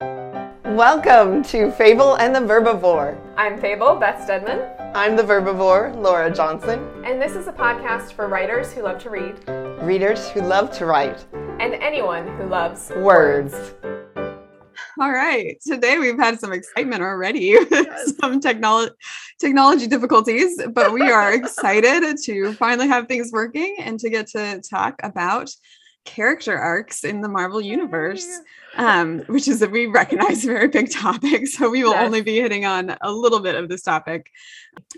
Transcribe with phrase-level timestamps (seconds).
[0.00, 3.20] Welcome to Fable and the Verbivore.
[3.36, 4.66] I'm Fable, Beth Stedman.
[4.94, 6.88] I'm the Verbivore, Laura Johnson.
[7.04, 9.36] And this is a podcast for writers who love to read,
[9.82, 13.74] readers who love to write, and anyone who loves words.
[14.98, 15.58] All right.
[15.66, 18.94] Today we've had some excitement already with some technology
[19.38, 24.62] technology difficulties, but we are excited to finally have things working and to get to
[24.62, 25.50] talk about
[26.04, 28.26] character arcs in the Marvel universe,
[28.76, 31.46] um, which is that we recognize a very big topic.
[31.48, 32.04] So we will yes.
[32.04, 34.30] only be hitting on a little bit of this topic.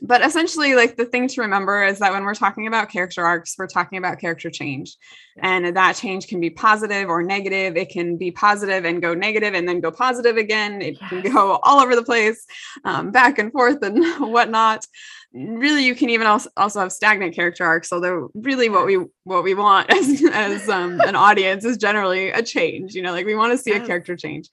[0.02, 3.54] But essentially, like the thing to remember is that when we're talking about character arcs,
[3.58, 4.96] we're talking about character change.
[5.38, 7.76] And that change can be positive or negative.
[7.76, 10.82] It can be positive and go negative and then go positive again.
[10.82, 11.08] It yes.
[11.08, 12.44] can go all over the place,
[12.84, 14.86] um, back and forth and whatnot
[15.34, 19.42] really you can even also, also have stagnant character arcs although really what we what
[19.42, 23.34] we want as as um, an audience is generally a change you know like we
[23.34, 23.82] want to see yes.
[23.82, 24.48] a character change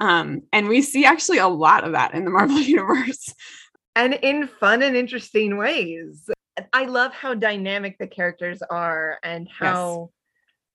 [0.00, 3.32] um, and we see actually a lot of that in the marvel universe
[3.94, 6.28] and in fun and interesting ways
[6.72, 10.10] i love how dynamic the characters are and how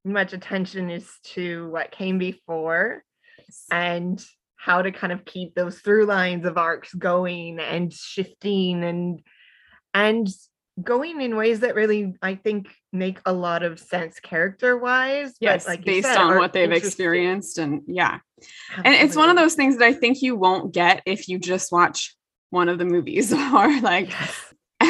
[0.05, 0.13] yes.
[0.13, 3.03] much attention is to what came before
[3.37, 3.65] yes.
[3.71, 9.21] and how to kind of keep those through lines of arcs going and shifting and
[9.93, 10.27] and
[10.81, 15.35] going in ways that really I think make a lot of sense character wise.
[15.39, 18.19] Yes, like based said, on what they've experienced and yeah.
[18.71, 18.99] Absolutely.
[18.99, 21.71] And it's one of those things that I think you won't get if you just
[21.71, 22.15] watch
[22.49, 24.48] one of the movies or like yes.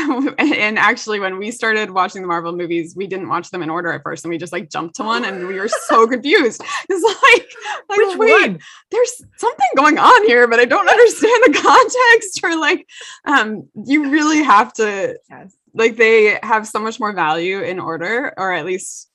[0.37, 3.91] and actually when we started watching the marvel movies we didn't watch them in order
[3.91, 7.03] at first and we just like jumped to one and we were so confused it's
[7.03, 7.49] like,
[7.89, 8.59] like Which wait one?
[8.91, 12.87] there's something going on here but i don't understand the context or like
[13.25, 15.55] um you really have to yes.
[15.73, 19.09] like they have so much more value in order or at least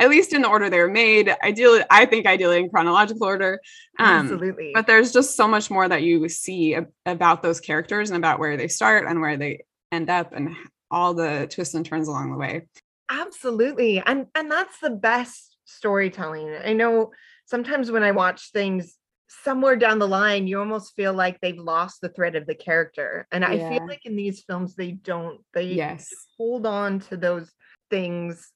[0.00, 3.60] at least in the order they were made ideally i think ideally in chronological order
[3.98, 8.16] um, absolutely but there's just so much more that you see about those characters and
[8.16, 10.54] about where they start and where they end up and
[10.90, 12.66] all the twists and turns along the way.
[13.10, 14.02] Absolutely.
[14.04, 16.54] And and that's the best storytelling.
[16.64, 17.12] I know
[17.46, 18.96] sometimes when I watch things
[19.44, 23.26] somewhere down the line you almost feel like they've lost the thread of the character.
[23.30, 23.50] And yeah.
[23.50, 25.40] I feel like in these films they don't.
[25.54, 26.08] They yes.
[26.36, 27.50] hold on to those
[27.90, 28.52] things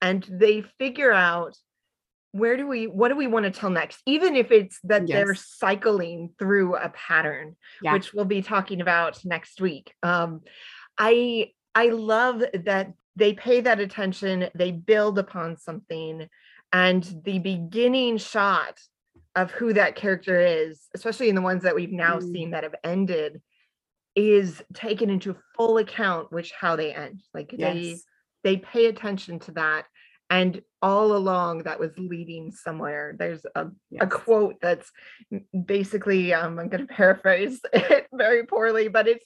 [0.00, 1.56] and they figure out
[2.36, 5.16] where do we what do we want to tell next even if it's that yes.
[5.16, 7.92] they're cycling through a pattern yeah.
[7.92, 10.40] which we'll be talking about next week um
[10.98, 16.28] I I love that they pay that attention, they build upon something,
[16.72, 18.78] and the beginning shot
[19.34, 22.32] of who that character is, especially in the ones that we've now mm.
[22.32, 23.40] seen that have ended,
[24.14, 27.22] is taken into full account which how they end.
[27.34, 27.74] Like yes.
[27.74, 27.96] they
[28.42, 29.86] they pay attention to that.
[30.30, 33.16] And all along that was leading somewhere.
[33.18, 34.04] There's a, yes.
[34.04, 34.90] a quote that's
[35.64, 39.24] basically um, I'm gonna paraphrase it very poorly, but it's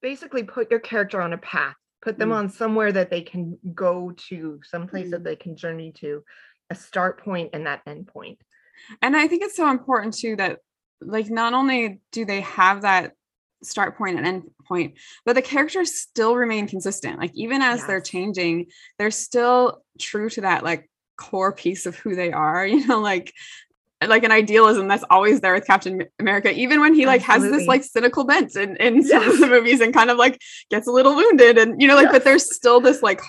[0.00, 2.36] basically put your character on a path put them mm.
[2.36, 5.10] on somewhere that they can go to someplace mm.
[5.12, 6.22] that they can journey to
[6.70, 8.38] a start point and that end point
[9.02, 10.58] and i think it's so important too that
[11.00, 13.12] like not only do they have that
[13.62, 14.94] start point and end point
[15.26, 17.86] but the characters still remain consistent like even as yes.
[17.86, 18.66] they're changing
[18.98, 20.89] they're still true to that like
[21.20, 23.32] core piece of who they are you know like
[24.06, 27.50] like an idealism that's always there with Captain America, even when he like Absolutely.
[27.50, 29.34] has this like cynical bent in, in some yes.
[29.34, 32.04] of the movies and kind of like gets a little wounded and you know, like,
[32.04, 32.12] yes.
[32.12, 33.20] but there's still this like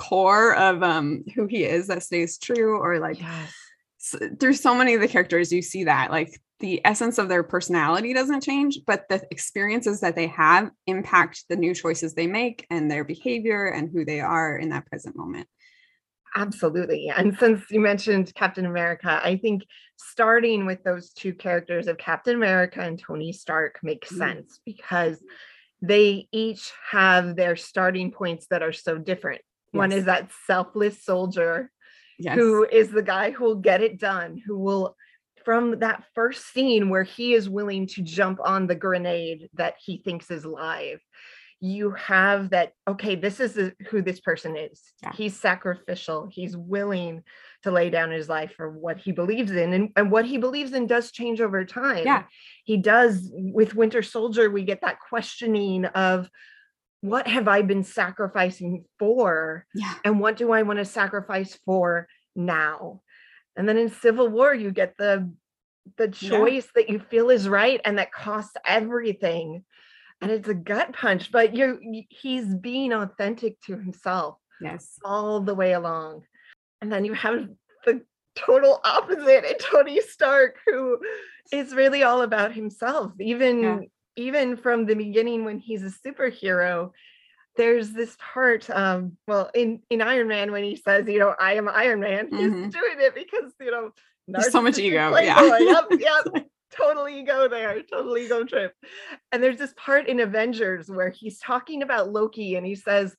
[0.00, 3.54] core of um who he is that stays true or like yes.
[3.98, 7.42] so, through so many of the characters you see that like the essence of their
[7.42, 12.66] personality doesn't change, but the experiences that they have impact the new choices they make
[12.70, 15.46] and their behavior and who they are in that present moment.
[16.36, 17.12] Absolutely.
[17.14, 19.64] And since you mentioned Captain America, I think
[19.96, 24.18] starting with those two characters of Captain America and Tony Stark makes mm-hmm.
[24.18, 25.22] sense because
[25.80, 29.42] they each have their starting points that are so different.
[29.72, 29.78] Yes.
[29.78, 31.70] One is that selfless soldier
[32.18, 32.34] yes.
[32.36, 34.96] who is the guy who will get it done, who will
[35.44, 39.98] from that first scene where he is willing to jump on the grenade that he
[39.98, 41.00] thinks is live
[41.64, 44.82] you have that okay this is who this person is.
[45.02, 45.12] Yeah.
[45.14, 46.28] he's sacrificial.
[46.30, 47.22] He's willing
[47.62, 50.74] to lay down his life for what he believes in and, and what he believes
[50.74, 52.04] in does change over time.
[52.04, 52.24] Yeah.
[52.64, 56.28] He does with winter soldier we get that questioning of
[57.00, 59.64] what have i been sacrificing for?
[59.74, 59.94] Yeah.
[60.04, 63.00] and what do i want to sacrifice for now?
[63.56, 65.32] And then in civil war you get the
[65.96, 66.82] the choice yeah.
[66.82, 69.64] that you feel is right and that costs everything
[70.20, 71.78] and it's a gut punch but you're
[72.08, 76.22] he's being authentic to himself yes all the way along
[76.80, 77.48] and then you have
[77.86, 78.02] the
[78.34, 80.98] total opposite in Tony Stark, who
[81.52, 83.12] is really all about himself.
[83.20, 83.78] Even yeah.
[84.16, 86.90] even from the beginning when he's a superhero,
[87.56, 91.54] there's this part um well in in iron man when he says you know i
[91.54, 92.68] am iron man he's mm-hmm.
[92.68, 93.90] doing it because you know
[94.26, 96.46] there's so much ego yeah yep, yep.
[96.76, 98.74] Total ego there total ego trip
[99.32, 103.16] and there's this part in avengers where he's talking about loki and he says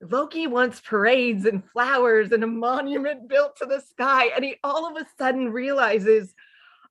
[0.00, 4.86] loki wants parades and flowers and a monument built to the sky and he all
[4.86, 6.34] of a sudden realizes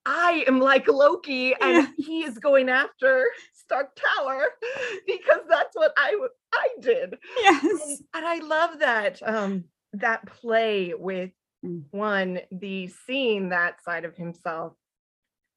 [0.05, 2.05] I am like Loki and yeah.
[2.05, 4.45] he is going after Stark Tower
[5.07, 6.17] because that's what I
[6.53, 7.17] I did.
[7.39, 7.63] Yes.
[7.63, 11.31] And, and I love that um that play with
[11.63, 11.83] mm.
[11.91, 14.73] one the seeing that side of himself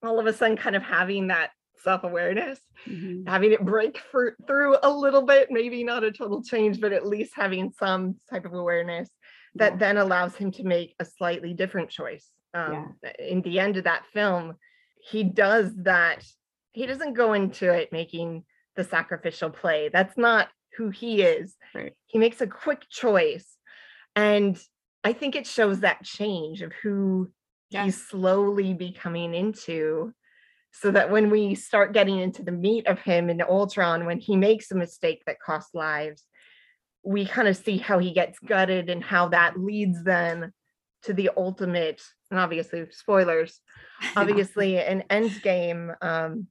[0.07, 1.51] all of a sudden kind of having that
[1.83, 2.59] self-awareness
[2.89, 3.29] mm-hmm.
[3.29, 7.07] having it break for, through a little bit maybe not a total change but at
[7.07, 9.11] least having some type of awareness
[9.55, 9.79] that yeah.
[9.79, 13.13] then allows him to make a slightly different choice um, yeah.
[13.19, 14.55] in the end of that film
[14.99, 16.25] he does that
[16.73, 18.45] he doesn't go into it making
[18.77, 21.93] the sacrificial play that's not who he is right.
[22.07, 23.57] he makes a quick choice
[24.17, 24.59] and
[25.05, 27.31] i think it shows that change of who
[27.75, 27.85] yes.
[27.85, 30.13] he's slowly becoming into
[30.73, 34.37] so that when we start getting into the meat of him in ultron when he
[34.37, 36.25] makes a mistake that costs lives
[37.05, 40.53] we kind of see how he gets gutted and how that leads then
[41.03, 43.61] to the ultimate and obviously spoilers
[44.17, 46.47] obviously an Endgame um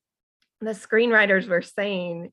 [0.62, 2.32] the screenwriters were saying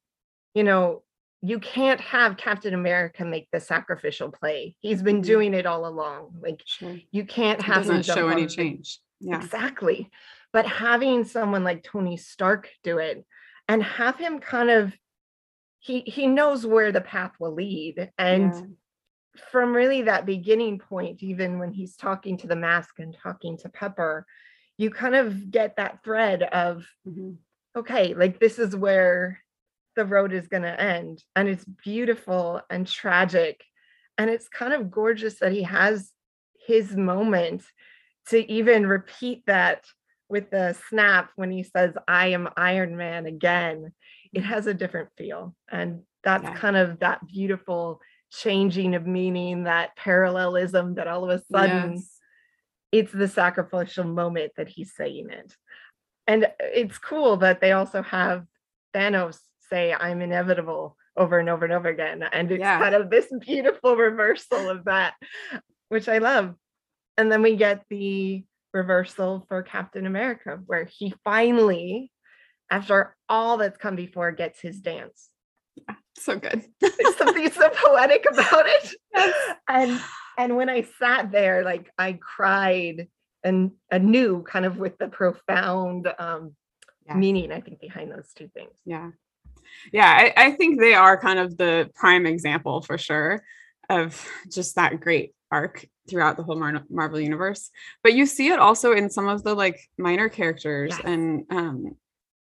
[0.55, 1.03] you know
[1.43, 4.77] you can't have captain america make the sacrificial play.
[4.81, 5.33] He's been mm-hmm.
[5.33, 6.35] doing it all along.
[6.41, 6.99] Like sure.
[7.11, 8.99] you can't have it doesn't show any change.
[9.21, 9.43] Yeah.
[9.43, 10.11] Exactly.
[10.53, 13.25] But having someone like tony stark do it
[13.69, 14.93] and have him kind of
[15.81, 18.11] he he knows where the path will lead.
[18.19, 19.43] And yeah.
[19.51, 23.69] from really that beginning point, even when he's talking to the mask and talking to
[23.71, 24.27] Pepper,
[24.77, 27.33] you kind of get that thread of, mm-hmm.
[27.77, 29.41] okay, like this is where
[29.97, 31.23] the road is going to end.
[31.37, 33.63] And it's beautiful and tragic.
[34.19, 36.11] And it's kind of gorgeous that he has
[36.67, 37.63] his moment
[38.29, 39.85] to even repeat that
[40.29, 43.93] with the snap when he says, I am Iron Man again.
[44.33, 44.49] It mm-hmm.
[44.49, 45.55] has a different feel.
[45.71, 46.55] And that's yeah.
[46.55, 48.01] kind of that beautiful
[48.31, 52.19] changing of meaning, that parallelism that all of a sudden yes.
[52.93, 55.57] it's the sacrificial moment that he's saying it.
[56.27, 58.47] And uh, it's cool that they also have
[58.95, 59.39] Thanos
[59.71, 62.25] say, I'm inevitable over and over and over again.
[62.33, 62.79] And it's yeah.
[62.79, 65.15] kind of this beautiful reversal of that,
[65.89, 66.55] which I love.
[67.17, 72.11] And then we get the reversal for Captain America, where he finally,
[72.71, 75.31] after all that's come before, gets his dance
[75.89, 76.65] yeah, so good.
[76.81, 78.95] There's something so poetic about it.
[79.15, 79.57] Yes.
[79.69, 80.01] And
[80.39, 83.09] and when I sat there, like I cried
[83.45, 86.55] and anew, kind of with the profound um,
[87.07, 87.15] yeah.
[87.15, 88.73] meaning, I think, behind those two things.
[88.85, 89.11] Yeah.
[89.93, 93.43] Yeah, I, I think they are kind of the prime example for sure
[93.89, 97.71] of just that great arc throughout the whole Mar- Marvel universe.
[98.03, 101.01] But you see it also in some of the like minor characters yes.
[101.05, 101.97] and um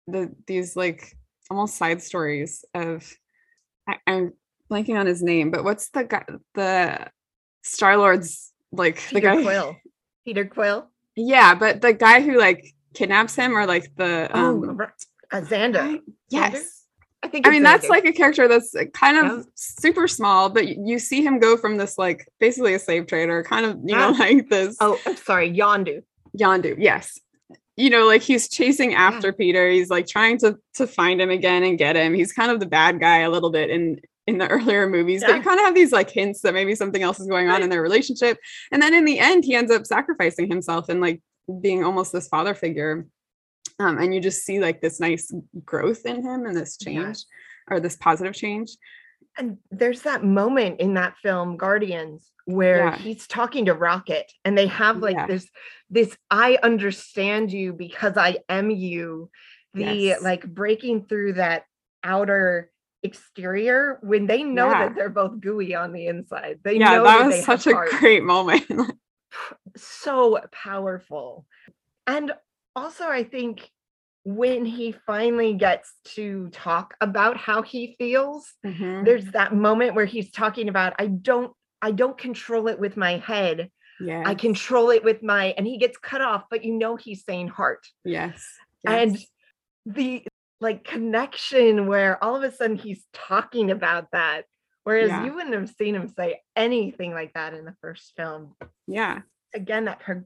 [0.08, 1.16] the these like
[1.50, 3.10] almost side stories of
[3.88, 4.34] I, am
[4.70, 6.26] blanking on his name, but what's the guy
[6.56, 7.08] the
[7.64, 9.76] Star Lord's like Peter the guy Quill.
[10.26, 10.90] Peter Quill.
[11.16, 14.80] Yeah, but the guy who like kidnaps him or like the oh, um
[15.32, 16.00] oh, Xander.
[16.30, 16.77] Yes.
[17.24, 19.44] I think I mean that's like a character that's kind of yeah.
[19.56, 23.66] super small, but you see him go from this like basically a slave trader, kind
[23.66, 24.18] of you know ah.
[24.20, 24.78] like this.
[24.80, 26.04] Oh, I'm sorry, Yondu.
[26.38, 27.20] Yondu, yes,
[27.78, 28.98] you know like he's chasing ah.
[28.98, 29.34] after yeah.
[29.38, 32.60] peter he's like trying to to find him again and get him he's kind of
[32.60, 35.66] the bad guy a little bit in in the earlier movies but you kind of
[35.66, 38.38] have these like hints that maybe something else is going on in their relationship
[38.72, 41.22] and then in the end he ends up sacrificing himself and like
[41.62, 43.06] being almost this father figure
[43.80, 45.34] um, and you just see like this nice
[45.66, 47.76] growth in him and this change yeah.
[47.76, 48.72] or this positive change
[49.38, 52.98] and there's that moment in that film guardians where yeah.
[52.98, 55.28] he's talking to rocket and they have like yeah.
[55.28, 55.50] this
[55.90, 59.30] this i understand you because i am you
[59.74, 60.22] the yes.
[60.22, 61.66] like breaking through that
[62.04, 62.72] outer
[63.04, 67.20] exterior when they know that they're both gooey on the inside they yeah know that,
[67.20, 67.90] that was such a heart.
[67.92, 68.66] great moment
[69.76, 71.46] so powerful
[72.08, 72.32] and
[72.78, 73.70] also i think
[74.24, 79.04] when he finally gets to talk about how he feels mm-hmm.
[79.04, 83.18] there's that moment where he's talking about i don't i don't control it with my
[83.18, 83.70] head
[84.00, 87.26] yeah i control it with my and he gets cut off but you know he's
[87.26, 88.46] saying heart yes,
[88.84, 88.94] yes.
[88.94, 89.18] and
[89.96, 90.24] the
[90.62, 94.44] like connection where all of a sudden he's talking about that
[94.84, 95.26] whereas yeah.
[95.26, 98.54] you wouldn't have seen him say anything like that in the first film
[98.86, 99.22] yeah
[99.56, 100.24] again that pro-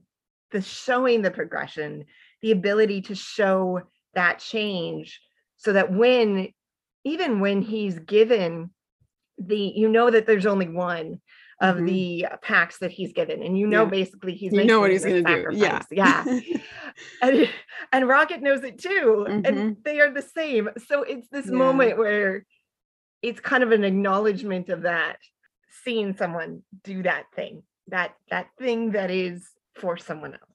[0.52, 2.04] the showing the progression,
[2.42, 3.80] the ability to show
[4.14, 5.20] that change
[5.56, 6.48] so that when
[7.04, 8.70] even when he's given
[9.38, 11.20] the you know that there's only one
[11.60, 11.86] of mm-hmm.
[11.86, 13.90] the packs that he's given and you know yeah.
[13.90, 16.24] basically he's you know what he's going to do yeah yeah
[17.22, 17.48] and,
[17.92, 19.44] and rocket knows it too mm-hmm.
[19.44, 21.52] and they are the same so it's this yeah.
[21.52, 22.44] moment where
[23.22, 25.18] it's kind of an acknowledgement of that
[25.84, 30.51] seeing someone do that thing that that thing that is for someone else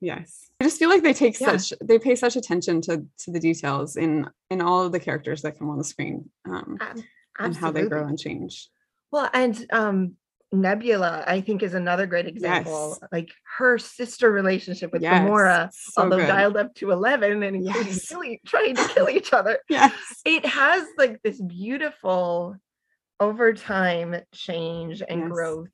[0.00, 1.56] yes i just feel like they take yeah.
[1.56, 5.42] such they pay such attention to to the details in in all of the characters
[5.42, 7.04] that come on the screen um, um
[7.38, 8.68] and how they grow and change
[9.10, 10.14] well and um
[10.52, 13.08] nebula i think is another great example yes.
[13.12, 15.22] like her sister relationship with yes.
[15.22, 16.26] gamora so although good.
[16.26, 18.12] dialed up to 11 and yes.
[18.46, 19.92] trying to kill each other yes
[20.24, 22.56] it has like this beautiful
[23.20, 25.30] over time change and yes.
[25.30, 25.68] growth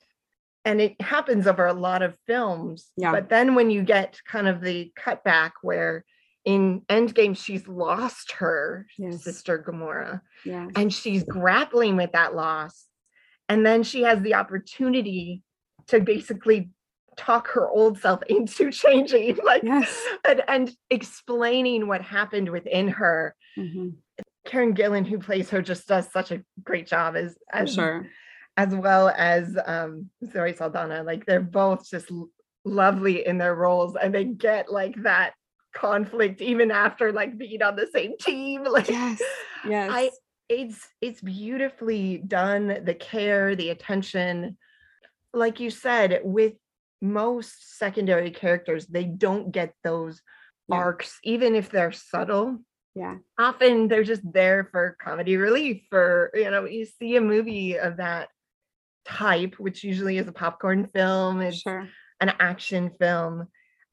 [0.66, 3.12] and it happens over a lot of films yeah.
[3.12, 6.04] but then when you get kind of the cutback where
[6.44, 9.24] in endgame she's lost her yes.
[9.24, 10.68] sister gamora yeah.
[10.76, 12.86] and she's grappling with that loss
[13.48, 15.42] and then she has the opportunity
[15.86, 16.68] to basically
[17.16, 20.04] talk her old self into changing like yes.
[20.28, 23.88] and, and explaining what happened within her mm-hmm.
[24.46, 28.06] Karen Gillan, who plays her, just does such a great job as as sure.
[28.56, 31.02] As well as um, Zoe Saldana.
[31.02, 32.10] Like they're both just
[32.64, 35.34] lovely in their roles, and they get like that
[35.74, 38.64] conflict even after like being on the same team.
[38.70, 39.22] Like yes,
[39.66, 39.90] yes.
[39.92, 40.10] I
[40.48, 42.84] it's it's beautifully done.
[42.84, 44.56] The care, the attention,
[45.32, 46.54] like you said, with
[47.02, 50.20] most secondary characters, they don't get those
[50.68, 50.76] yeah.
[50.76, 52.58] arcs, even if they're subtle
[52.96, 57.78] yeah often they're just there for comedy relief for you know you see a movie
[57.78, 58.28] of that
[59.06, 61.88] type which usually is a popcorn film it's sure.
[62.20, 63.46] an action film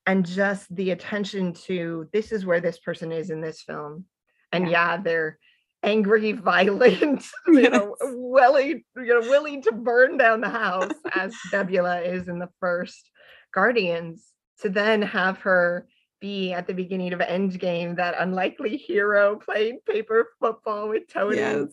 [0.05, 4.05] and just the attention to this is where this person is in this film
[4.51, 5.37] and yeah, yeah they're
[5.83, 12.01] angry violent you know willing you know willing to burn down the house as nebula
[12.01, 13.09] is in the first
[13.53, 15.87] guardians to then have her
[16.23, 21.35] be at the beginning of Endgame, that unlikely hero playing paper football with Tony.
[21.35, 21.67] Yes.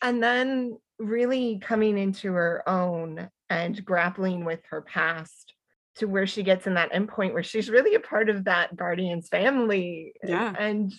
[0.00, 5.54] And then really coming into her own and grappling with her past
[5.96, 9.28] to where she gets in that endpoint where she's really a part of that Guardians
[9.28, 10.14] family.
[10.22, 10.54] Eh, yeah.
[10.58, 10.92] And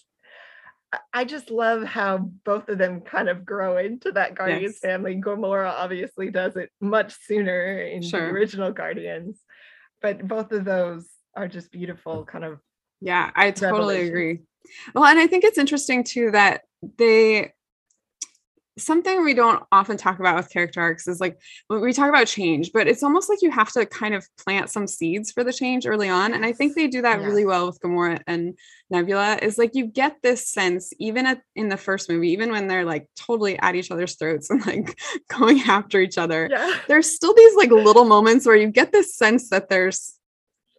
[1.11, 4.79] I just love how both of them kind of grow into that Guardians yes.
[4.79, 5.19] family.
[5.19, 8.19] Gamora obviously does it much sooner in sure.
[8.19, 9.39] the original Guardians,
[10.01, 12.27] but both of those are just beautiful mm.
[12.27, 12.59] kind of
[13.03, 14.39] yeah, I totally agree.
[14.95, 16.61] Well, and I think it's interesting too that
[16.97, 17.51] they
[18.77, 22.27] something we don't often talk about with character arcs is like when we talk about
[22.27, 25.53] change, but it's almost like you have to kind of plant some seeds for the
[25.53, 26.33] change early on.
[26.33, 27.25] And I think they do that yeah.
[27.25, 28.57] really well with Gamora and
[28.89, 29.37] Nebula.
[29.41, 32.85] Is like you get this sense even at, in the first movie, even when they're
[32.85, 36.79] like totally at each other's throats and like going after each other, yeah.
[36.87, 40.15] there's still these like little moments where you get this sense that there's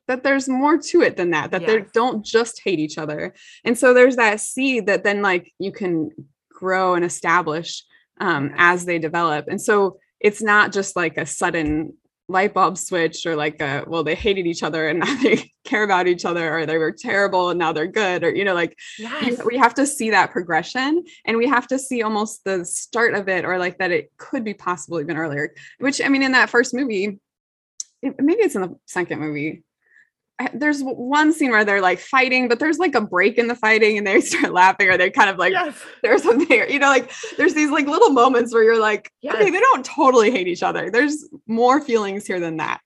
[0.06, 1.70] that there's more to it than that that yes.
[1.70, 3.32] they don't just hate each other
[3.64, 6.10] and so there's that seed that then like you can
[6.54, 7.84] grow and establish
[8.20, 11.92] um, as they develop and so it's not just like a sudden
[12.28, 15.82] light bulb switch or like a well they hated each other and now they care
[15.82, 18.78] about each other or they were terrible and now they're good or you know like
[18.98, 19.44] yes.
[19.44, 23.28] we have to see that progression and we have to see almost the start of
[23.28, 26.48] it or like that it could be possible even earlier which i mean in that
[26.48, 27.18] first movie
[28.02, 29.62] maybe it's in the second movie
[30.52, 33.98] there's one scene where they're like fighting, but there's like a break in the fighting
[33.98, 35.80] and they start laughing or they're kind of like yes.
[36.02, 39.34] there's something, you know, like there's these like little moments where you're like, yes.
[39.34, 40.90] okay, they don't totally hate each other.
[40.90, 42.80] There's more feelings here than that.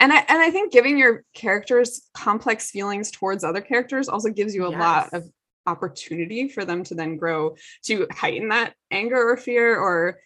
[0.00, 4.54] And I and I think giving your characters complex feelings towards other characters also gives
[4.54, 4.80] you a yes.
[4.80, 5.24] lot of
[5.66, 10.18] opportunity for them to then grow to heighten that anger or fear or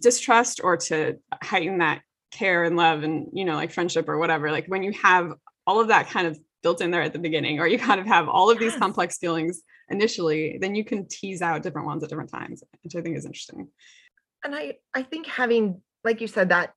[0.00, 2.02] distrust or to heighten that
[2.32, 5.34] care and love and you know like friendship or whatever like when you have
[5.66, 8.06] all of that kind of built in there at the beginning, or you kind of
[8.06, 12.08] have all of these complex feelings initially, then you can tease out different ones at
[12.08, 13.68] different times, which I think is interesting.
[14.44, 16.72] And I, I think having, like you said, that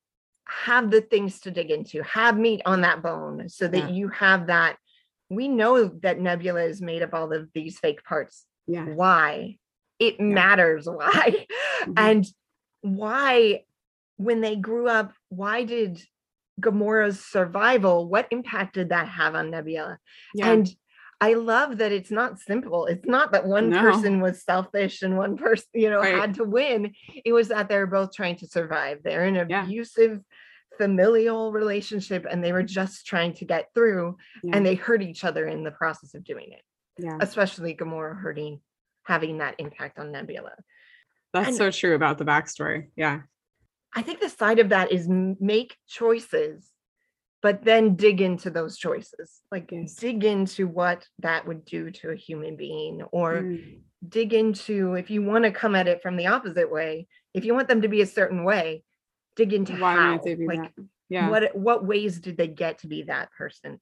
[0.47, 3.89] have the things to dig into, have meat on that bone so that yeah.
[3.89, 4.77] you have that.
[5.29, 8.45] We know that Nebula is made of all of these fake parts.
[8.67, 8.85] Yeah.
[8.85, 9.57] Why?
[9.99, 10.25] It yeah.
[10.25, 11.45] matters why.
[11.81, 11.93] Mm-hmm.
[11.97, 12.25] And
[12.81, 13.63] why,
[14.17, 15.99] when they grew up, why did
[16.61, 19.99] Gamora's survival, what impact did that have on Nebula?
[20.33, 20.51] Yeah.
[20.51, 20.69] And
[21.21, 22.85] I love that it's not simple.
[22.85, 23.81] It's not that one no.
[23.81, 26.15] person was selfish and one person, you know, right.
[26.15, 26.93] had to win.
[27.23, 28.99] It was that they're both trying to survive.
[29.03, 29.63] They're in an yeah.
[29.63, 30.21] abusive
[30.77, 34.57] familial relationship and they were just trying to get through Yeah.
[34.57, 36.61] and they hurt each other in the process of doing it
[36.97, 37.17] yeah.
[37.21, 38.59] especially gamora hurting
[39.03, 40.51] having that impact on nebula
[41.33, 42.87] That's and- so true about the backstory.
[42.95, 43.21] Yeah.
[43.95, 46.71] I think the side of that is make choices
[47.41, 49.95] but then dig into those choices like Yes.
[49.95, 53.81] dig into what that would do to a human being or Mm.
[54.07, 57.53] dig into if you want to come at it from the opposite way if you
[57.53, 58.83] want them to be a certain way
[59.35, 60.71] dig into Why how might they be like?
[61.09, 61.29] Yeah.
[61.29, 63.79] what what ways did they get to be that person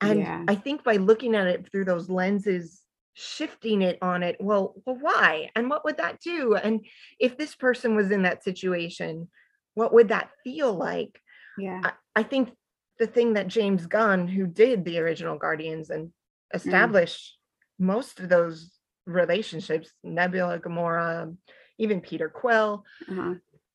[0.00, 0.44] and Yeah.
[0.48, 2.82] i think by looking at it through those lenses
[3.14, 6.84] shifting it on it well well why and what would that do and
[7.18, 9.28] if this person was in that situation
[9.76, 11.20] what would that feel like
[11.58, 11.80] yeah.
[11.84, 12.50] I, I think
[12.98, 16.10] the thing that James Gunn, who did the original Guardians and
[16.52, 17.38] established
[17.78, 18.72] most of those
[19.06, 21.34] relationships, Nebula, Gamora,
[21.78, 23.34] even Peter Quill, Uh-huh.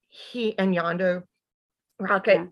[0.10, 1.24] he and Yondu,
[2.00, 2.48] Rocket, Yeah.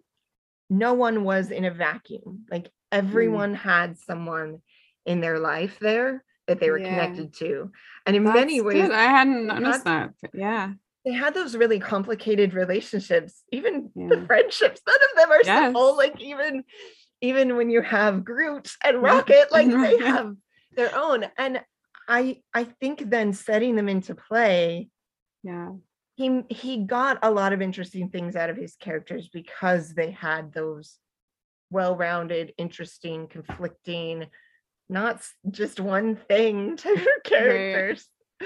[0.69, 2.45] no one was in a vacuum.
[2.49, 4.61] Like everyone had someone
[5.05, 6.89] in their life there that they were Yeah.
[6.89, 7.71] connected to.
[8.05, 8.91] And in many ways, good.
[8.91, 10.13] I hadn't noticed that.
[10.33, 10.73] Yeah.
[11.09, 15.65] They had those really complicated relationships even the friendships none of them are Yes.
[15.65, 16.63] simple like even
[17.21, 19.01] even when you have groot and Yeah.
[19.01, 20.35] rocket like they have
[20.75, 21.61] their own and
[22.07, 24.89] i i think then setting them into play
[25.43, 25.71] Yeah.
[26.15, 30.53] he he got a lot of interesting things out of his characters because they had
[30.53, 30.97] those
[31.71, 34.27] well-rounded interesting conflicting
[34.89, 38.07] not just one thing type of characters
[38.41, 38.45] A-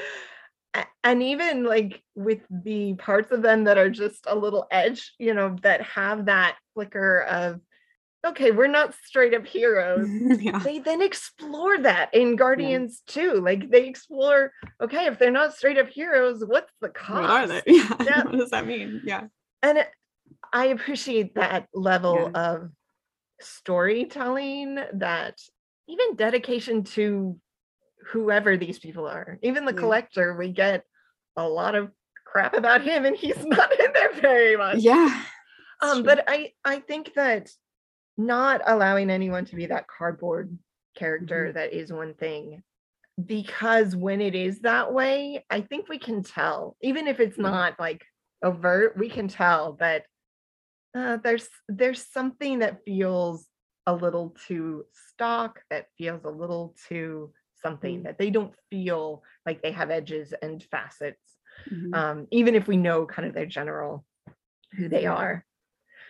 [1.04, 5.34] and even like with the parts of them that are just a little edge you
[5.34, 7.60] know that have that flicker of
[8.26, 10.08] okay we're not straight up heroes
[10.42, 10.58] yeah.
[10.60, 14.52] they then explore that in guardians too like they explore
[14.82, 17.62] okay if they're not straight up heroes what's the cost What are they?
[17.68, 17.96] Yeah.
[18.04, 18.24] Yeah.
[18.24, 19.02] What does that mean?
[19.04, 19.26] Yeah.
[19.62, 19.92] and it-
[20.52, 22.42] i appreciate that level Yeah.
[22.54, 22.70] of
[23.42, 25.40] storytelling that
[25.88, 27.40] even dedication to
[28.08, 29.80] whoever these people are even the Yeah.
[29.80, 30.84] collector we get
[31.38, 31.92] a lot of
[32.26, 35.24] crap about him and he's not in there very much Yeah.
[35.82, 37.50] Um but i i think that
[38.18, 40.58] not allowing anyone to be that cardboard
[40.96, 41.58] character Mm-hmm.
[41.58, 42.62] that is one thing
[43.24, 47.80] because when it is that way i think we can tell even if it's not
[47.80, 48.04] like
[48.44, 50.06] overt we can tell that
[50.96, 53.48] uh, there's there's something that feels
[53.88, 57.32] a little too stock that feels a little too
[57.64, 58.04] something Mm.
[58.04, 61.38] that they don't feel like they have edges and facets
[61.72, 61.96] Mhm.
[61.96, 64.06] um, even if we know kind of their general
[64.76, 65.46] who they are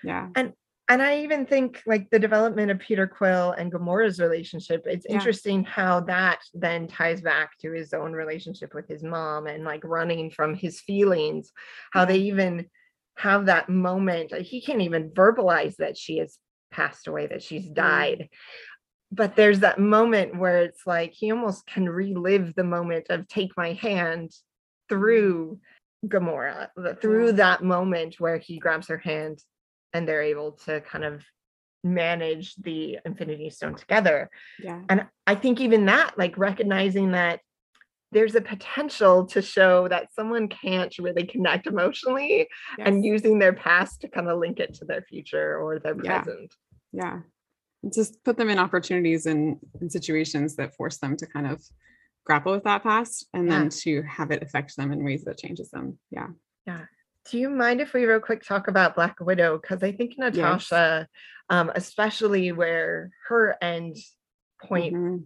[0.03, 0.29] yeah.
[0.35, 0.53] and
[0.89, 5.13] and I even think like the development of Peter Quill and Gamora's relationship, it's Yeah.
[5.15, 9.81] interesting how that then ties back to his own relationship with his mom and like
[9.85, 11.53] running from his feelings,
[11.93, 12.69] how they even
[13.15, 14.33] have that moment.
[14.35, 16.37] He can't even verbalize that she has
[16.69, 18.27] passed away, that she's died.
[19.13, 23.56] But there's that moment where it's like he almost can relive the moment of take
[23.56, 24.95] my hand mm-hmm.
[24.95, 25.60] through
[26.06, 26.69] Gamora,
[27.02, 29.39] through that moment where he grabs her hand
[29.93, 31.23] and they're able to kind of
[31.84, 34.30] manage the infinity stone together.
[34.62, 34.82] Yeah.
[34.89, 37.41] and i think even that like recognizing that
[38.13, 42.47] there's a potential to show that someone can't really connect emotionally
[42.80, 46.54] and using their past to kind of link it to their future or their present.
[46.91, 47.13] Yeah.
[47.13, 47.23] And
[47.91, 51.63] just put them in opportunities and in situations that force them to kind of
[52.26, 53.60] grapple with that past and Yeah.
[53.60, 56.28] then to have it affect them in ways that changes them yeah
[56.65, 56.86] Yeah.
[57.30, 61.08] do you mind if we real quick talk about black widow because i think natasha
[61.50, 63.98] um, especially where her end
[64.62, 65.26] point Mhm.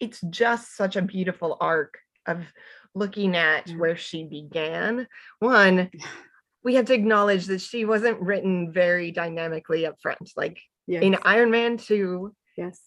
[0.00, 2.46] it's just such a beautiful arc of
[2.94, 3.76] looking at Yeah.
[3.76, 5.06] where she began.
[5.40, 5.90] One,
[6.62, 10.30] we have to acknowledge that she wasn't written very dynamically up front.
[10.36, 11.02] Like yes.
[11.02, 12.80] in Iron Man 2, yes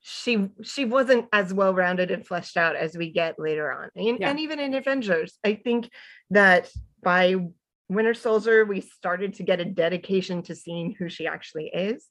[0.00, 3.90] she she wasn't as well rounded and fleshed out as we get later on.
[3.94, 4.30] And, Yeah.
[4.30, 5.90] and even in Avengers, I think
[6.30, 6.70] that
[7.02, 7.36] by
[7.88, 12.06] Winter Soldier, we started to get a dedication to seeing who she actually is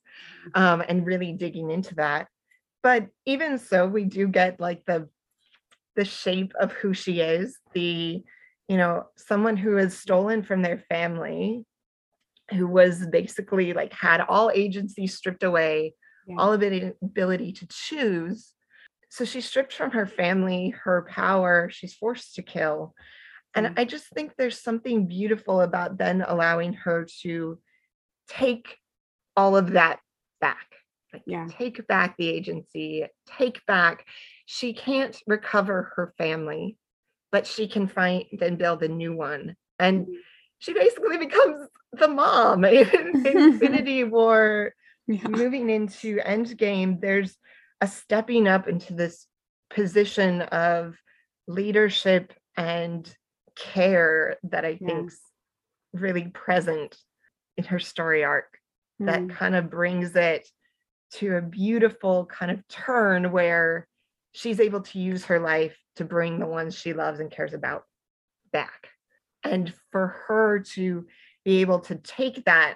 [0.55, 2.27] um, and really digging into that.
[2.83, 5.09] But even so, we do get like the
[5.95, 8.23] the shape of who she is, the
[8.67, 11.63] you know, someone who has stolen from their family,
[12.51, 15.93] who was basically like had all agency stripped away,
[16.25, 16.35] Yeah.
[16.37, 18.53] all ability, ability to choose.
[19.09, 22.93] So she's stripped from her family, her power, she's forced to kill.
[23.55, 23.79] And Mm.
[23.79, 27.59] I just think there's something beautiful about then allowing her to
[28.27, 28.77] take
[29.35, 29.99] all of that
[30.41, 30.67] back.
[31.13, 31.47] Like Yeah.
[31.49, 34.05] take back the agency, take back.
[34.45, 36.77] She can't recover her family,
[37.31, 39.55] but she can find and build a new one.
[39.79, 40.15] And Mhm.
[40.59, 44.73] she basically becomes the mom in Infinity War,
[45.07, 45.27] yeah.
[45.27, 46.99] moving into Endgame.
[47.01, 47.37] There's
[47.81, 49.27] a stepping up into this
[49.69, 50.95] position of
[51.47, 53.11] leadership and
[53.55, 54.87] care that I yeah.
[54.87, 55.19] think's
[55.93, 56.97] really present
[57.57, 58.57] in her story arc
[59.01, 59.05] mm.
[59.07, 60.47] that kind of brings it
[61.13, 63.87] to a beautiful kind of turn where
[64.33, 67.83] she's able to use her life to bring the ones she loves and cares about
[68.51, 68.89] back.
[69.43, 71.05] And for her to
[71.47, 72.75] be able to take that,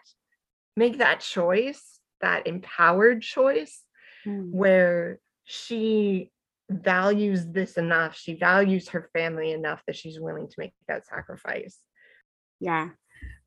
[0.77, 3.83] make that choice, that empowered choice,
[4.25, 4.49] mm.
[4.49, 6.31] where she
[6.69, 11.79] values this enough, she values her family enough that she's willing to make that sacrifice.
[12.61, 12.91] Yeah.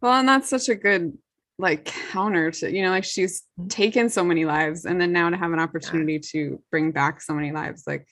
[0.02, 1.16] Well, and that's such a good
[1.58, 3.68] like counter to you know like she's mm-hmm.
[3.68, 6.18] taken so many lives and then now to have an opportunity yeah.
[6.32, 8.08] to bring back so many lives like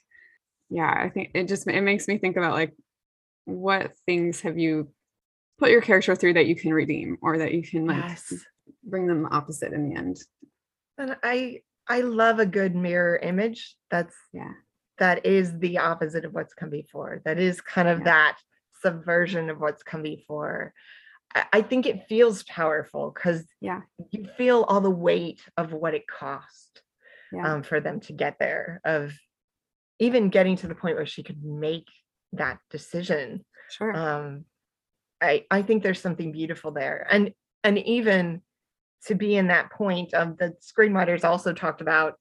[0.70, 2.72] yeah i think it just it makes me think about like
[3.46, 4.88] what things have you
[5.58, 8.32] put your character through that you can redeem or that you can like yes.
[8.84, 10.18] bring them the opposite in the end
[10.98, 14.52] and i i love a good mirror image that's yeah
[14.98, 18.04] that is the opposite of what's come before that is kind of yeah.
[18.04, 18.38] that
[18.82, 20.72] subversion of what's come before
[21.52, 26.06] I think it feels powerful because yeah, you feel all the weight of what it
[26.06, 26.82] cost
[27.32, 27.54] yeah.
[27.54, 28.80] um, for them to get there.
[28.84, 29.12] Of
[29.98, 31.86] even getting to the point where she could make
[32.32, 33.44] that decision.
[33.70, 33.96] Sure.
[33.96, 34.44] Um,
[35.22, 37.32] I I think there's something beautiful there, and
[37.64, 38.42] and even
[39.06, 42.14] to be in that point of the screenwriters also talked about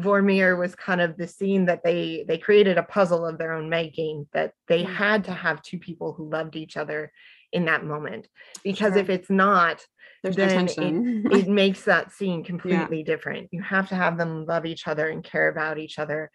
[0.00, 3.68] Vormir was kind of the scene that they they created a puzzle of their own
[3.68, 4.94] making that they mm.
[4.94, 7.12] had to have two people who loved each other
[7.52, 8.26] in that moment
[8.64, 9.02] because sure.
[9.02, 9.84] if it's not
[10.22, 13.04] There's then no it, it makes that scene completely yeah.
[13.04, 16.30] different you have to have them love each other and care about each other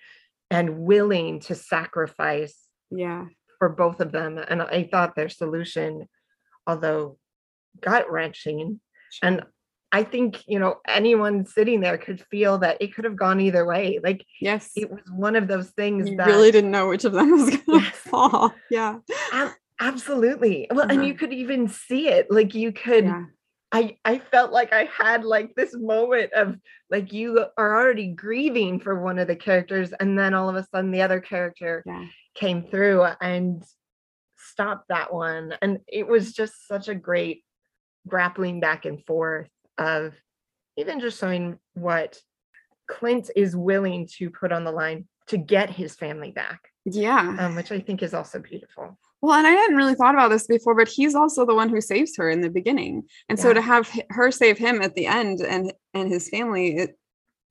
[0.52, 2.56] and willing to sacrifice
[2.92, 3.26] yeah
[3.60, 6.08] for both of them and i thought their solution
[6.66, 7.18] although
[7.82, 8.80] gut wrenching
[9.22, 9.44] and
[9.90, 13.66] I think, you know, anyone sitting there could feel that it could have gone either
[13.66, 14.00] way.
[14.04, 17.14] Like, yes, it was one of those things you that really didn't know which of
[17.14, 17.96] them was going to yes.
[17.96, 18.54] fall.
[18.70, 19.00] Yeah.
[19.80, 20.68] Absolutely.
[20.72, 22.32] Well, and you could even see it.
[22.32, 23.26] Like you could yeah.
[23.72, 26.56] I I felt like I had like this moment of
[26.90, 30.66] like you are already grieving for one of the characters and then all of a
[30.74, 32.06] sudden the other character yeah.
[32.38, 33.64] Came through and
[34.38, 37.44] stopped that one and it was just such a great
[38.08, 40.14] grappling back and forth of
[40.78, 42.20] even just showing what
[42.88, 46.70] Clint is willing to put on the line to get his family back.
[46.86, 47.36] Yeah.
[47.40, 48.98] Um, which I think is also beautiful.
[49.22, 51.82] Well, and I hadn't really thought about this before, but he's also the one who
[51.82, 53.04] saves her in the beginning.
[53.28, 53.44] And yeah.
[53.44, 56.98] so to have her save him at the end and and his family, it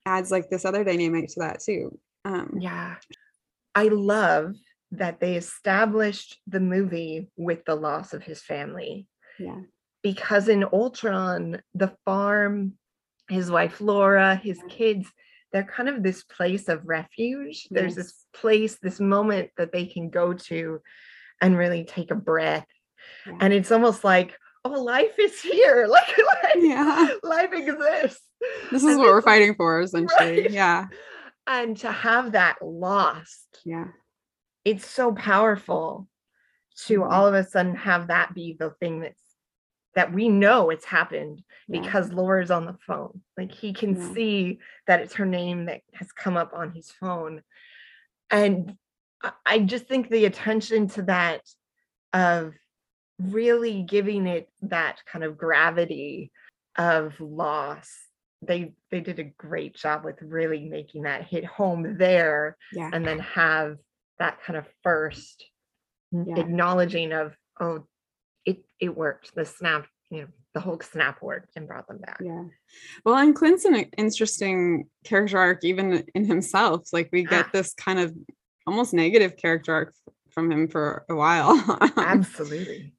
[0.06, 1.98] adds like this other dynamic to that too.
[2.24, 2.96] Um, yeah.
[3.74, 4.54] I love
[4.92, 9.06] that they established the movie with the loss of his family.
[9.38, 9.60] Yeah.
[10.02, 12.74] Because in Ultron, the farm,
[13.28, 15.10] his wife Laura, his kids,
[15.52, 17.66] they're kind of this place of refuge.
[17.68, 17.68] Yes.
[17.70, 20.80] There's this place, this moment that they can go to
[21.40, 22.66] and really take a breath.
[23.26, 23.38] Yeah.
[23.40, 25.86] And it's almost like, oh, life is here.
[25.96, 27.08] Like, like yeah.
[27.22, 28.22] life exists.
[28.70, 30.42] This is and what we're fighting for, essentially.
[30.42, 30.50] Right?
[30.50, 30.86] Yeah.
[31.46, 33.60] And to have that lost.
[33.64, 33.86] Yeah.
[34.66, 36.08] It's so powerful
[36.86, 37.12] to mm-hmm.
[37.12, 39.22] all of a sudden have that be the thing that's
[39.94, 41.80] that we know it's happened yeah.
[41.80, 43.22] because Laura's on the phone.
[43.38, 44.12] Like he can yeah.
[44.12, 47.42] see that it's her name that has come up on his phone.
[48.30, 48.74] And
[49.46, 51.42] I just think the attention to that
[52.12, 52.52] of
[53.18, 56.32] really giving it that kind of gravity
[56.76, 57.90] of loss
[58.42, 62.90] they they did a great job with really making that hit home there yeah.
[62.92, 63.78] and then have
[64.18, 65.44] that kind of first
[66.12, 66.38] yeah.
[66.38, 67.84] acknowledging of oh
[68.44, 72.18] it it worked the snap you know the whole snap worked and brought them back
[72.22, 72.44] yeah
[73.04, 77.98] well and clint's an interesting character arc even in himself like we get this kind
[77.98, 78.14] of
[78.66, 79.94] almost negative character arc
[80.36, 81.78] from him for a while.
[81.96, 82.92] Absolutely.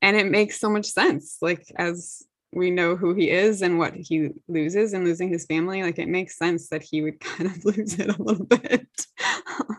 [0.00, 1.38] And it makes so much sense.
[1.42, 5.82] Like as we know who he is and what he loses and losing his family,
[5.82, 8.86] like it makes sense that he would kind of lose it a little bit.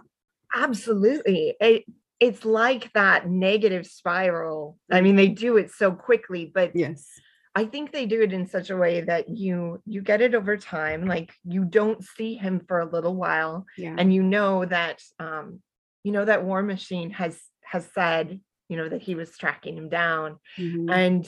[0.58, 1.56] Absolutely.
[1.60, 1.86] It,
[2.20, 4.78] it's like that negative spiral.
[4.92, 7.08] I mean, they do it so quickly, but yes
[7.58, 10.58] I think they do it in such a way that you you get it over
[10.58, 11.08] time.
[11.08, 13.96] Like you don't see him for a little while, yeah.
[13.98, 15.60] and you know that um,
[16.04, 18.40] you know that War Machine has has said
[18.70, 20.88] you know that he was tracking him down, mm-hmm.
[20.88, 21.28] and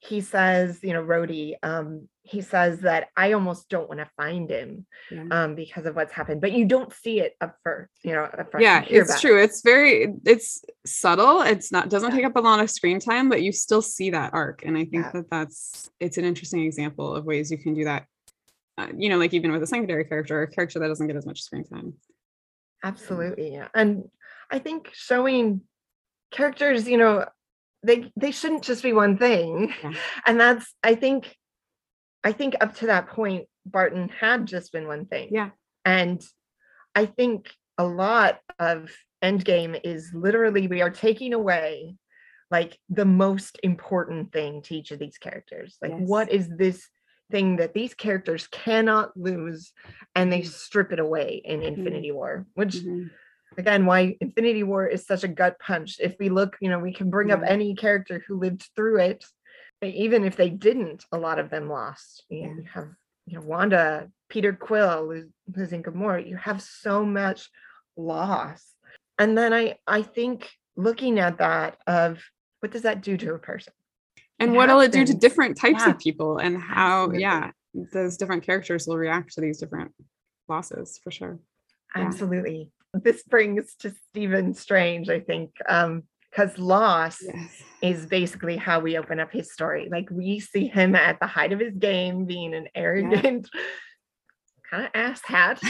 [0.00, 4.48] he says, you know, Rhodey, um, he says that I almost don't want to find
[4.48, 5.24] him yeah.
[5.30, 8.28] um, because of what's happened, but you don't see it up first, you know.
[8.58, 9.40] yeah, it's true.
[9.40, 9.44] It.
[9.44, 13.42] It's very, it's subtle it's not doesn't take up a lot of screen time but
[13.42, 15.10] you still see that arc and i think Yeah.
[15.12, 18.06] that that's it's an interesting example of ways you can do that
[18.78, 21.16] uh, you know like even with a secondary character or a character that doesn't get
[21.16, 21.92] as much screen time
[22.84, 23.52] Absolutely.
[23.52, 23.68] yeah.
[23.74, 24.04] And
[24.50, 25.62] I think showing
[26.30, 27.26] characters, you know,
[27.82, 29.72] they they shouldn't just be one thing.
[29.82, 29.92] Yeah.
[30.26, 31.34] And that's I think
[32.24, 35.28] I think up to that point Barton had just been one thing.
[35.30, 35.50] yeah
[35.84, 36.22] And
[36.94, 38.90] I think a lot of
[39.22, 41.94] Endgame is literally we are taking away
[42.50, 45.76] like the most important thing to each of these characters.
[45.82, 46.08] Like, Yes.
[46.08, 46.88] what is this
[47.30, 49.72] thing that these characters cannot lose?
[50.14, 50.46] And they Mhm.
[50.46, 53.10] strip it away in Infinity War, which Mhm.
[53.58, 55.96] Again, why Infinity War is such a gut punch.
[56.00, 59.24] If we look, you know, we can bring up any character who lived through it,
[59.80, 62.24] but even if they didn't, a lot of them lost.
[62.30, 62.46] Yeah.
[62.46, 62.88] you have,
[63.26, 66.26] you know, Wanda, Peter Quill, lo- losing Gamora.
[66.26, 67.50] You have so much
[67.96, 68.64] loss.
[69.18, 72.20] And then I, I think looking at that of
[72.60, 73.72] what does that do to a person?
[74.38, 75.90] and It what'll it do to different types Yeah.
[75.90, 77.22] of people and how Absolutely.
[77.22, 77.50] yeah
[77.92, 79.92] those different characters will react to these different
[80.48, 81.40] losses for sure
[81.96, 82.02] Yeah.
[82.06, 82.70] Absolutely.
[82.94, 88.98] This brings to Stephen Strange, I think, um, because loss yes is basically how we
[88.98, 89.88] open up his story.
[89.90, 93.48] Like we see him at the height of his game, being an arrogant,
[94.70, 95.60] kind of ass hat,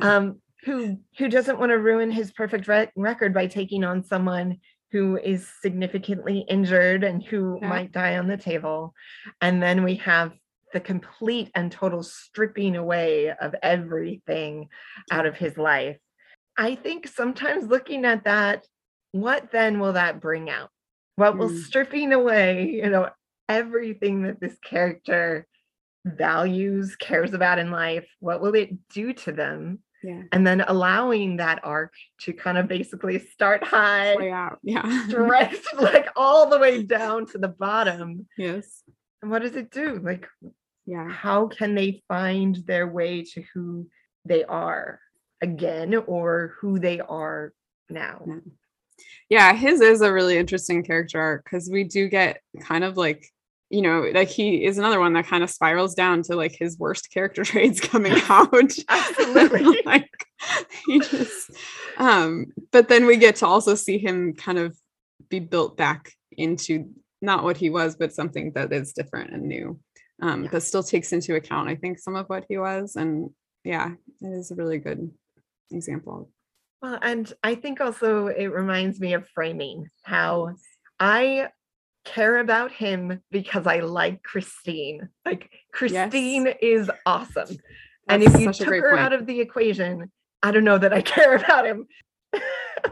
[0.00, 4.58] um, who who doesn't want to ruin his perfect re- record by taking on someone
[4.92, 7.68] who is significantly injured and who Yeah.
[7.68, 8.94] might die on the table.
[9.42, 10.32] And then we have
[10.72, 14.68] the complete and total stripping away of everything
[15.10, 15.98] out of his life.
[16.58, 18.66] I think sometimes looking at that,
[19.12, 20.70] what then will that bring out?
[21.16, 21.64] What will Mm.
[21.64, 23.10] stripping away, you know,
[23.48, 25.46] everything that this character
[26.04, 29.78] values, cares about in life, what will it do to them?
[30.02, 31.92] yeah And then allowing that arc
[32.22, 37.26] to kind of basically start high, play out yeah direct like all the way down
[37.26, 38.26] to the bottom.
[38.36, 38.82] yes
[39.22, 40.00] And what does it do?
[40.02, 40.26] Like,
[40.86, 43.88] yeah how can they find their way to who
[44.24, 45.00] they are
[45.42, 47.52] again or who they are
[47.90, 48.22] now?
[48.26, 48.36] Yeah.
[49.30, 53.24] yeah his is a really interesting character arc because we do get kind of like
[53.70, 56.78] you know like he is another one that kind of spirals down to like his
[56.78, 58.52] worst character traits coming out
[58.88, 59.80] Absolutely.
[59.84, 60.10] like
[60.86, 61.50] he just
[61.98, 64.76] um but then we get to also see him kind of
[65.28, 66.88] be built back into
[67.20, 69.78] not what he was but something that is different and new
[70.22, 70.50] um Yeah.
[70.50, 73.30] that still takes into account i think some of what he was and
[73.64, 73.90] yeah
[74.22, 75.10] it is a really good
[75.72, 76.30] example
[76.82, 80.54] Well, and I think also it reminds me of framing how
[81.00, 81.48] I
[82.04, 85.08] care about him because I like Christine.
[85.24, 87.56] Like Christine is awesome.
[88.08, 89.00] and if you took her point.
[89.00, 90.10] out of the equation,
[90.42, 91.86] I don't know that I care about him.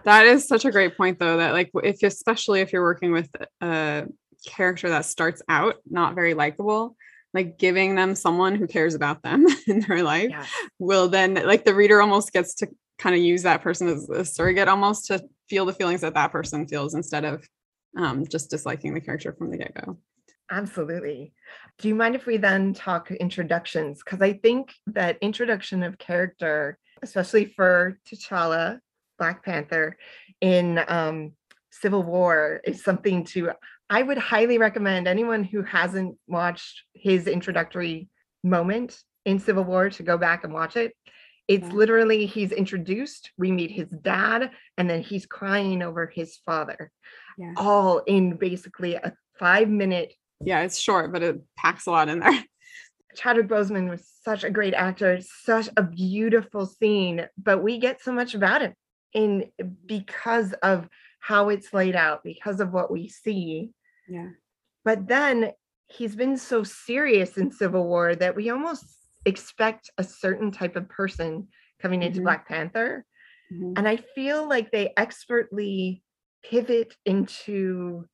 [0.05, 3.29] that is such a great point though that like if especially if you're working with
[3.61, 4.07] a
[4.47, 6.97] character that starts out not very likable
[7.37, 10.46] like giving them someone who cares about them in their life Yeah.
[10.79, 12.68] will then like the reader almost gets to
[12.99, 16.33] kind of use that person as a surrogate almost to feel the feelings that that
[16.33, 17.46] person feels instead of
[17.96, 19.99] um, just disliking the character from the get-go
[20.51, 21.33] Absolutely.
[21.79, 24.01] Do you mind if we then talk introductions?
[24.05, 28.79] Because I think that introduction of character, especially for T'Challa,
[29.18, 29.96] Black Panther,
[30.40, 31.33] in um,
[31.72, 33.51] Civil War, is something to,
[33.88, 38.09] I would highly recommend anyone who hasn't watched his introductory
[38.42, 40.92] moment in Civil War to go back and watch it.
[41.49, 41.75] It's Yeah.
[41.75, 46.90] literally, he's introduced, we meet his dad, and then he's crying over his father,
[47.38, 52.09] yeah all in basically a five minute yeah it's short but it packs a lot
[52.09, 52.44] in there
[53.16, 58.12] Chadwick Boseman was such a great actor, such a beautiful scene, but we get so
[58.12, 58.75] much about him
[59.14, 59.51] in
[59.87, 60.87] because of
[61.20, 63.70] how it's laid out, because of what we see.
[64.09, 64.31] Yeah
[64.85, 65.53] But then
[65.88, 68.85] he's been so serious in Civil War that we almost
[69.25, 71.49] expect a certain type of person
[71.81, 72.25] coming into Mhm.
[72.25, 73.05] Black Panther.
[73.53, 73.73] Mhm.
[73.77, 76.03] And I feel like they expertly
[76.45, 78.07] pivot into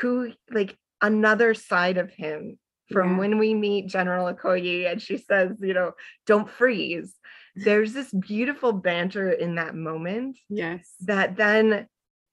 [0.00, 2.58] who, like, another side of him
[2.92, 3.18] from Yeah.
[3.18, 5.92] when we meet General Okoye and she says, you know,
[6.26, 7.18] don't freeze.
[7.56, 11.88] There's this beautiful banter in that moment yes that then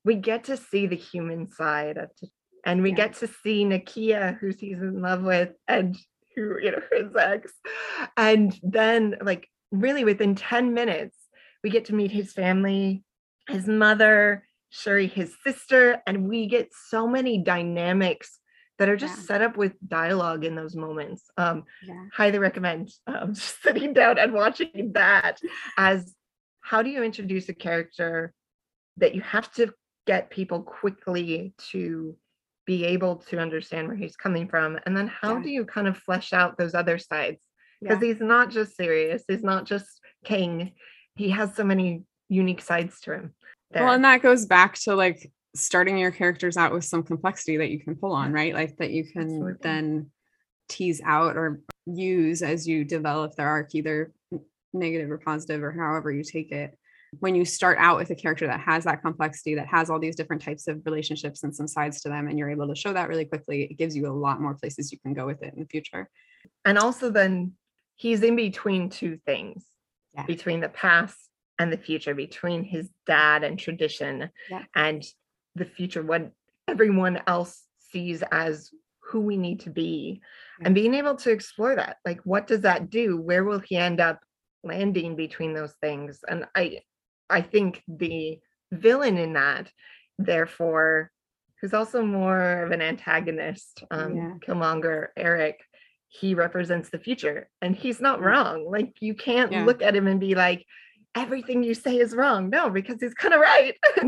[0.06, 2.10] we get to see the human side of
[2.64, 2.96] and we Yeah.
[2.96, 5.98] get to see Nakia, who he's in love with, and
[6.36, 7.54] who, you know, his ex.
[8.18, 11.18] And then, like, really within 10 minutes,
[11.64, 13.04] we get to meet his family,
[13.48, 18.40] his mother, Shuri, his sister, and we get so many dynamics
[18.80, 19.26] that are just Yeah.
[19.26, 21.30] set up with dialogue in those moments.
[21.38, 25.40] Um, yeah highly recommend um, just sitting down and watching that
[25.78, 26.14] as
[26.62, 28.34] how do you introduce a character
[28.98, 29.74] that you have to
[30.06, 32.16] get people quickly to
[32.66, 35.44] be able to understand where he's coming from and then how yeah.
[35.44, 37.42] do you kind of flesh out those other sides
[37.82, 38.08] because yeah.
[38.08, 40.72] he's not just serious he's not just king
[41.16, 43.34] he has so many unique sides to him
[43.72, 43.84] there.
[43.84, 47.70] well and that goes back to like starting your characters out with some complexity that
[47.70, 49.54] you can pull on right like that you can Absolutely.
[49.62, 50.12] then
[50.70, 54.14] tease out or use as you develop their arc either
[54.74, 56.78] negative or positive or however you take it
[57.20, 60.16] when you start out with a character that has that complexity that has all these
[60.16, 63.10] different types of relationships and some sides to them and you're able to show that
[63.10, 65.60] really quickly it gives you a lot more places you can go with it in
[65.60, 66.10] the future
[66.66, 67.54] and also then
[67.96, 69.66] he's in between two things
[70.16, 70.26] yeah.
[70.26, 71.18] between the past
[71.60, 74.64] and the future between his dad and tradition yeah.
[74.76, 75.04] and
[75.56, 76.32] the future what
[76.68, 78.72] everyone else sees as
[79.02, 80.22] who we need to be
[80.60, 80.66] yeah.
[80.66, 84.00] and being able to explore that like what does that do where will he end
[84.00, 84.20] up
[84.64, 86.80] landing between those things and i
[87.30, 88.40] i think the
[88.72, 89.72] villain in that
[90.18, 91.12] therefore
[91.62, 94.34] who's also more of an antagonist um yeah.
[94.46, 95.60] killmonger erik
[96.08, 99.66] he represents the future and he's not wrong like you can't yeah.
[99.66, 100.66] look at him and be like
[101.16, 103.76] everything you say is wrong no because he's kind of right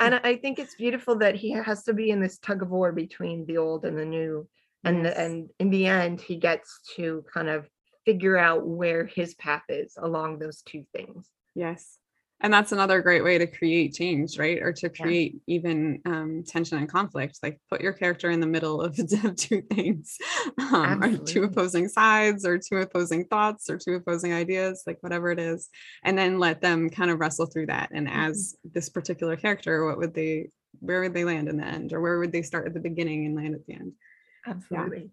[0.00, 2.92] and i think it's beautiful that he has to be in this tug of war
[2.92, 4.46] between the old and the new
[4.84, 5.16] and yes.
[5.16, 7.68] and in the end he gets to kind of
[8.08, 11.28] figure out where his path is along those two things.
[11.54, 11.98] Yes.
[12.40, 14.62] And that's another great way to create change, right?
[14.62, 15.56] Or to create yeah.
[15.56, 17.38] even um, tension and conflict.
[17.42, 20.16] Like put your character in the middle of, of two things,
[20.58, 25.30] um, or two opposing sides, or two opposing thoughts, or two opposing ideas, like whatever
[25.32, 25.68] it is,
[26.04, 27.90] and then let them kind of wrestle through that.
[27.92, 28.20] And mm-hmm.
[28.20, 32.00] as this particular character, what would they, where would they land in the end, or
[32.00, 33.92] where would they start at the beginning and land at the end?
[34.46, 35.10] Absolutely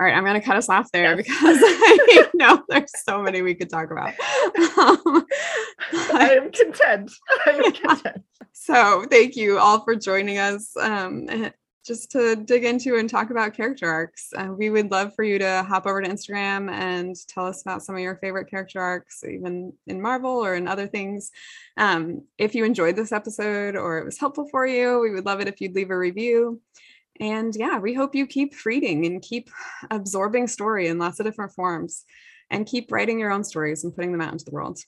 [0.00, 1.16] all right, I'm going to cut us off there yes.
[1.16, 4.14] because I know there's so many we could talk about.
[4.78, 5.26] Um,
[6.14, 7.12] I am content.
[7.44, 8.22] I am content.
[8.52, 10.74] So, thank you all for joining us.
[10.80, 11.50] Um,
[11.84, 14.30] just to dig into and talk about character arcs.
[14.36, 17.82] Uh, we would love for you to hop over to Instagram and tell us about
[17.82, 21.30] some of your favorite character arcs, even in Marvel or in other things.
[21.76, 25.40] Um, if you enjoyed this episode or it was helpful for you, we would love
[25.40, 26.60] it if you'd leave a review.
[27.20, 29.50] And yeah, we hope you keep reading and keep
[29.90, 32.04] absorbing story in lots of different forms
[32.50, 34.80] and keep writing your own stories and putting them out into the world.